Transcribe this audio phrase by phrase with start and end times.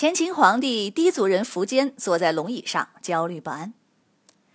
[0.00, 3.74] 前秦皇帝氐族人苻坚坐在龙椅上，焦虑不安。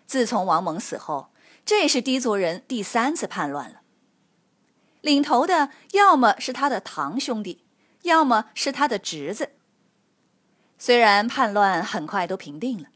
[0.07, 1.29] 自从王猛死后，
[1.63, 3.81] 这是氐族人第三次叛乱了。
[5.01, 7.63] 领头的要么是他的堂兄弟，
[8.01, 9.51] 要么是他的侄子。
[10.79, 12.87] 虽然叛乱很快都平定了，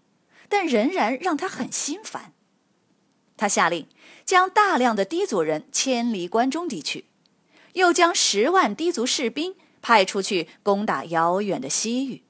[0.47, 2.34] 但仍然让他很心烦。
[3.38, 3.88] 他下令
[4.25, 7.06] 将大量的氐族人迁离关中地区，
[7.73, 12.23] 又将十万氐族士兵派出去攻打遥远的西域。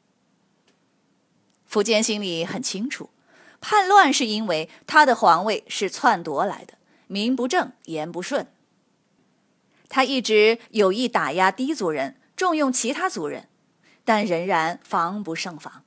[1.72, 3.10] 苻坚心里很清楚，
[3.62, 6.74] 叛乱是因为他的皇位是篡夺来的，
[7.08, 8.48] 名不正言不顺。
[9.88, 13.48] 他一直有意打压氐族人，重用其他族人，
[14.04, 15.84] 但仍然防不胜防。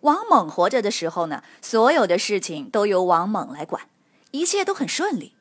[0.00, 3.88] 王猛活着的时候呢，所有的事情都由王猛来管，
[4.30, 5.34] 一切都很顺利。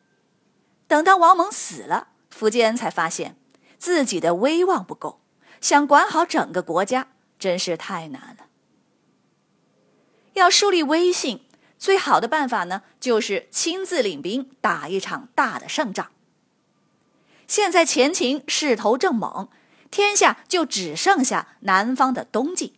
[0.87, 3.35] 等到王猛死了，苻坚才发现
[3.77, 5.21] 自己的威望不够，
[5.61, 8.47] 想管好整个国家真是太难了。
[10.35, 11.41] 要树立威信，
[11.77, 16.11] 最好的办法呢，就是亲自领兵打一场大的胜仗。
[17.47, 19.49] 现在前秦势头正猛，
[19.89, 22.73] 天下就只剩下南方的东晋。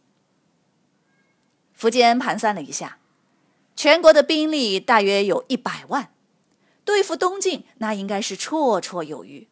[1.78, 3.00] 苻坚盘算了一下，
[3.76, 6.12] 全国的兵力大约有一百万，
[6.84, 9.48] 对付东晋那应该是绰绰有余。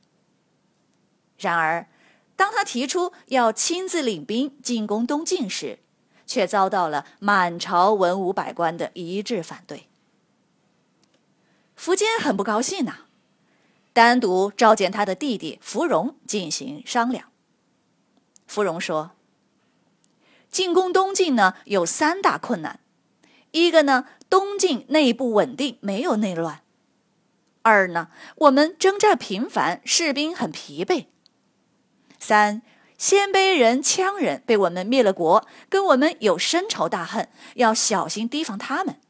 [1.38, 1.88] 然而，
[2.36, 5.80] 当他提出要亲自领兵进攻东晋时，
[6.26, 9.88] 却遭到了满朝文武百官的一致反对。
[11.78, 13.00] 苻坚很不高兴呐，
[13.94, 17.30] 单独召见他的弟弟芙蓉进行商量。
[18.48, 19.12] 芙蓉说
[20.50, 22.80] ：“进攻东晋呢，有三大困难：
[23.52, 26.62] 一个呢，东晋内部稳定，没有内乱；
[27.62, 31.08] 二呢，我们征战频繁，士兵很疲惫；
[32.20, 32.62] 三。”
[32.98, 39.02] 鲜卑人、羌人被我们灭了国，跟我们有深仇大恨，要小心提防他们。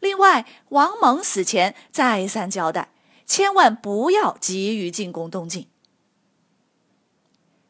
[0.00, 2.92] 另外，王猛死前再三交代，
[3.26, 5.68] 千万不要急于进攻东晋。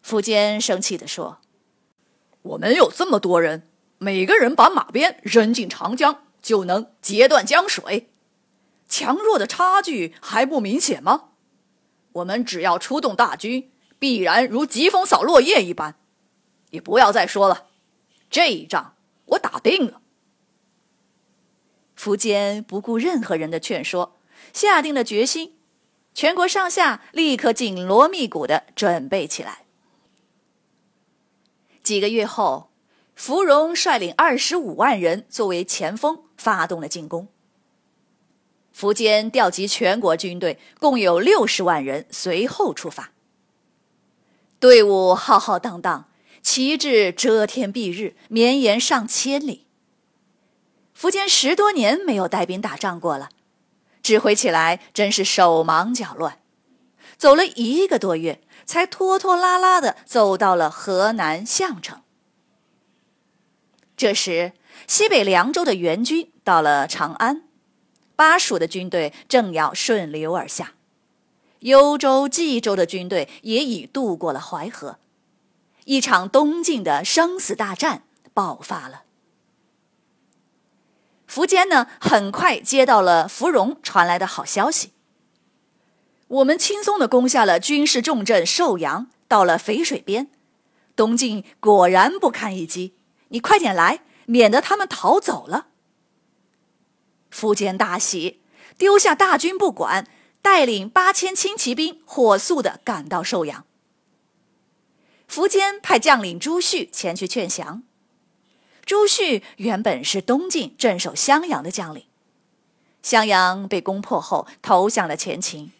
[0.05, 1.39] 苻坚生气地说
[2.43, 8.11] ：“我们有这么多人，每个人把马鞭扔进长江，就能截断江水，
[8.89, 11.31] 强弱的差距还不明显吗？
[12.13, 15.97] 我们只要出动大军。”必然如疾风扫落叶一般，
[16.71, 17.67] 你不要再说了，
[18.31, 18.95] 这一仗
[19.27, 20.01] 我打定了。
[21.99, 24.17] 苻坚不顾任何人的劝说，
[24.53, 25.57] 下定了决心，
[26.15, 29.65] 全国上下立刻紧锣密鼓的准备起来。
[31.83, 32.71] 几个月后，
[33.15, 37.29] 芙蓉率领二十五万人作为前锋，发动了进攻。
[38.77, 43.13] 苻坚调集全国军队，共有六十万人，随后出发。
[44.67, 46.09] 队伍浩浩荡荡，
[46.43, 49.69] 旗帜遮天蔽日，绵延上千里。
[50.99, 53.29] 苻坚十多年没有带兵打仗过了，
[54.03, 56.41] 指挥起来真是手忙脚乱。
[57.17, 62.03] 走了一个多月，才拖拖拉拉的走到了河南项城。
[63.97, 64.55] 这时，
[64.89, 67.45] 西北凉州的援军到了长安，
[68.17, 70.73] 巴蜀的军队正要顺流而下。
[71.61, 74.99] 幽州、冀州的军队也已渡过了淮河，
[75.85, 78.03] 一场东晋的生死大战
[78.35, 79.03] 爆发了。
[81.29, 84.93] 苻坚呢，很快接到了芙蓉传来的好消息：
[86.29, 90.31] 我们轻松的攻下了军事重镇寿阳，到了淝水边，
[90.95, 92.95] 东晋果然不堪一击。
[93.29, 95.67] 你快点来，免得他们逃走了。
[97.33, 98.41] 苻坚大喜，
[98.79, 100.07] 丢下大军不管。
[100.47, 103.65] 带领八千轻骑兵火速的赶到寿阳。
[105.29, 107.83] 苻坚派将领朱旭前去劝降。
[108.85, 112.05] 朱旭原本是东晋镇守襄阳的将领，
[113.03, 115.73] 襄阳被攻破后投向了前秦。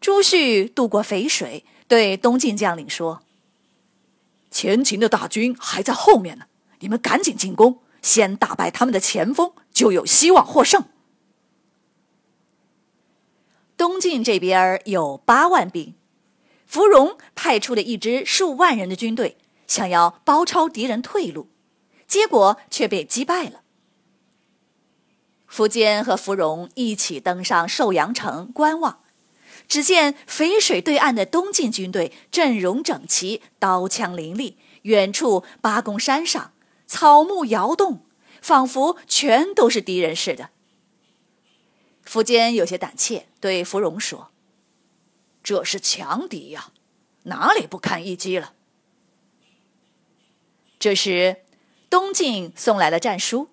[0.00, 3.24] 朱旭渡过淝水，对东晋将领说
[4.48, 6.44] ：“前秦的大军还在后面呢，
[6.78, 10.84] 你们赶紧进攻，先打败他们的前锋，就有希望获胜。”
[13.76, 15.94] 东晋这边有八万兵，
[16.66, 19.36] 芙蓉派出了一支数万人的军队，
[19.66, 21.48] 想要包抄敌人退路，
[22.06, 23.62] 结果却被击败了。
[25.50, 29.00] 苻坚和芙蓉一起登上寿阳城观望，
[29.68, 36.52] 只见淝水对岸的东晋军队阵容整齐，刀枪林立，远处八公山上
[36.86, 38.06] 草木摇动，
[38.40, 40.50] 仿佛全都是敌人似的。
[42.06, 44.30] 苻坚有些胆怯，对芙蓉说
[45.42, 46.72] ：“这是强敌呀，
[47.24, 48.54] 哪里不堪一击了？”
[50.78, 51.42] 这时，
[51.88, 53.50] 东晋送来了战书：“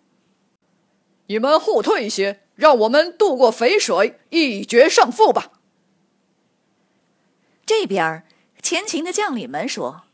[1.27, 5.51] 你们后退一些，让我们渡过淝水，一决胜负吧。”
[7.67, 8.25] 这边
[8.63, 10.05] 前秦的将领们说：“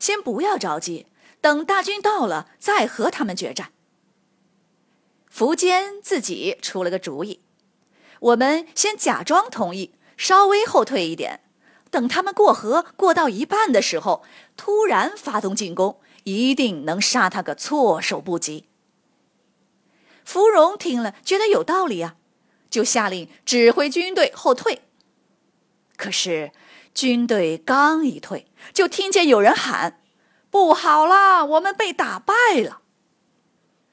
[0.00, 1.06] 先不要着急，
[1.40, 3.70] 等大军到了再和他们决战。”
[5.32, 7.43] 苻坚自己出了个主意。
[8.24, 11.40] 我们先假装同意，稍微后退一点，
[11.90, 14.24] 等他们过河过到一半的时候，
[14.56, 18.66] 突然发动进攻，一定能杀他个措手不及。
[20.24, 22.16] 芙蓉听了，觉得有道理啊，
[22.70, 24.80] 就下令指挥军队后退。
[25.96, 26.52] 可是
[26.94, 30.00] 军队刚一退，就听见有人喊
[30.50, 32.80] ：“不好了，我们被打败了！”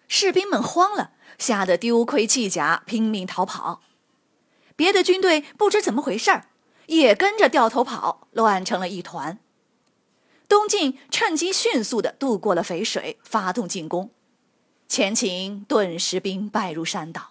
[0.07, 3.81] 士兵们慌了，吓得丢盔弃甲，拼命逃跑。
[4.81, 6.48] 别的军队不知怎么回事儿，
[6.88, 9.38] 也跟着掉头跑，乱成了一团。
[10.48, 14.10] 东晋趁机迅速的渡过了淝水，发动进攻，
[14.88, 17.30] 前秦顿时兵败如山倒。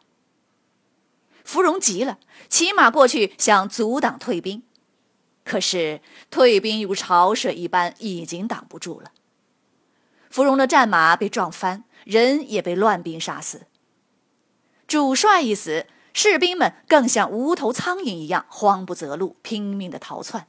[1.43, 4.63] 芙蓉急了，骑马过去想阻挡退兵，
[5.45, 6.01] 可是
[6.31, 9.11] 退兵如潮水一般，已经挡不住了。
[10.31, 13.67] 芙蓉的战马被撞翻，人也被乱兵杀死。
[14.87, 15.89] 主帅一死。
[16.13, 20.49] 士兵们更像无头苍蝇一样慌不择路，拼命的逃窜。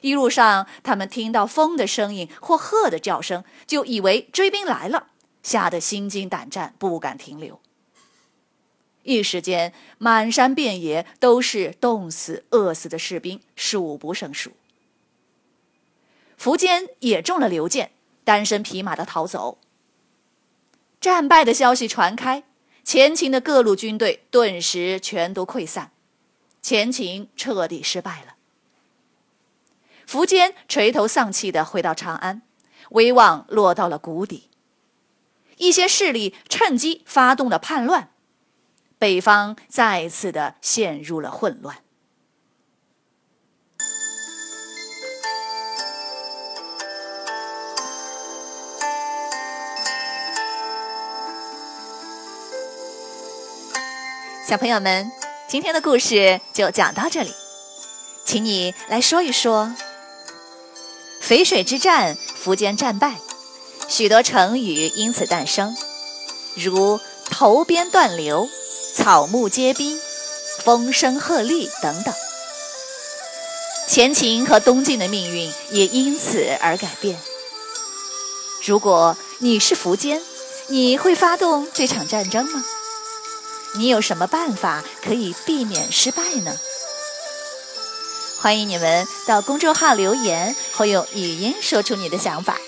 [0.00, 5.08] 一路上，他们听到风的声音或鹤的叫声，就以为追兵来了，
[5.42, 7.60] 吓得心惊胆战，不敢停留。
[9.04, 14.52] 一时间，满山遍野都是冻死、饿死的士兵，数不胜数。
[16.38, 17.92] 苻坚也中了流箭，
[18.24, 19.58] 单身匹马的逃走。
[21.00, 22.44] 战败的消息传开。
[22.84, 25.90] 前秦的各路军队顿时全都溃散，
[26.60, 28.34] 前秦彻底失败了。
[30.06, 32.42] 苻坚垂头丧气的回到长安，
[32.90, 34.50] 威望落到了谷底。
[35.56, 38.10] 一些势力趁机发动了叛乱，
[38.98, 41.83] 北方再次的陷入了混乱。
[54.46, 55.10] 小朋友们，
[55.48, 57.32] 今天的故事就讲到这里，
[58.26, 59.72] 请你来说一说
[61.22, 63.14] 淝水之战，苻坚战败，
[63.88, 65.74] 许多成语因此诞生，
[66.56, 67.00] 如
[67.30, 68.46] 头鞭断流、
[68.94, 69.98] 草木皆兵、
[70.62, 72.12] 风声鹤唳等等。
[73.88, 77.18] 前秦和东晋的命运也因此而改变。
[78.62, 80.20] 如果你是苻坚，
[80.66, 82.62] 你会发动这场战争吗？
[83.76, 86.56] 你有什么办法可以避免失败呢？
[88.40, 92.58] 欢迎你们到公众号留言，或用语音说出你的想法。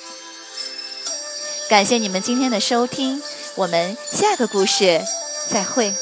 [1.68, 3.22] 感谢你们今天的收听，
[3.56, 5.02] 我们下个故事
[5.50, 5.94] 再会。